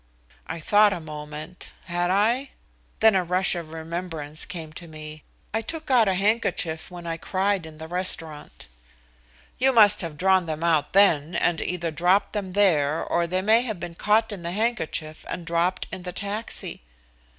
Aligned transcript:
I 0.47 0.59
thought 0.59 0.93
a 0.93 0.99
moment. 0.99 1.73
Had 1.85 2.09
I? 2.09 2.49
Then 3.01 3.13
a 3.13 3.23
rush 3.23 3.53
of 3.53 3.69
remembrance 3.71 4.47
came 4.47 4.73
to 4.73 4.87
me. 4.87 5.21
"I 5.53 5.61
took 5.61 5.91
out 5.91 6.07
a 6.07 6.15
handkerchief 6.15 6.89
when 6.89 7.05
I 7.05 7.17
cried 7.17 7.67
in 7.67 7.77
the 7.77 7.87
restaurant." 7.87 8.67
"You 9.59 9.71
must 9.71 10.01
have 10.01 10.17
drawn 10.17 10.47
them 10.47 10.63
out 10.63 10.93
then, 10.93 11.35
and 11.35 11.61
either 11.61 11.91
dropped 11.91 12.33
them 12.33 12.53
there, 12.53 13.03
or 13.03 13.27
they 13.27 13.43
may 13.43 13.61
have 13.61 13.79
been 13.79 13.93
caught 13.93 14.31
in 14.31 14.41
the 14.41 14.53
handkerchief 14.53 15.23
and 15.29 15.45
dropped 15.45 15.85
in 15.91 16.01
the 16.01 16.13
taxi." 16.13 16.81